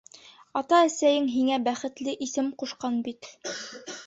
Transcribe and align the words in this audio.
Ата-әсәйең 0.61 1.27
һиңә 1.33 1.59
бәхетле 1.67 2.17
исем 2.29 2.51
ҡушҡан 2.63 2.97
бит. 3.11 3.31